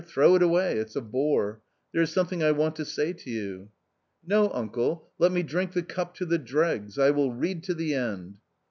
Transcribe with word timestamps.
throw 0.03 0.33
it 0.33 0.41
away; 0.41 0.79
it's 0.79 0.95
a 0.95 1.01
bore. 1.01 1.61
There 1.93 2.01
is 2.01 2.11
something 2.11 2.41
I 2.41 2.53
want 2.53 2.75
to 2.77 2.85
say 2.85 3.13
to 3.13 3.29
you."" 3.29 3.69
No, 4.25 4.49
uncle, 4.51 5.11
let 5.19 5.31
me 5.31 5.43
drink 5.43 5.73
the 5.73 5.83
cup 5.83 6.15
to 6.15 6.25
the 6.25 6.39
dregs; 6.39 6.97
I 6.97 7.11
will 7.11 7.31
read 7.35 7.61
to 7.65 7.75
the 7.75 7.93
end." 7.93 8.37